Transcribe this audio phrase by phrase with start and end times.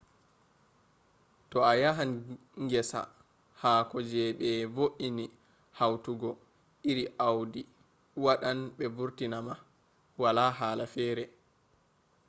[1.49, 2.13] to a yahan
[2.71, 2.99] gesa
[3.61, 5.25] haako je be vo’ini
[5.79, 6.29] hautugo
[6.89, 7.61] iri audi”
[8.23, 9.55] wadan be vurtina ma
[10.21, 11.25] wala hala fere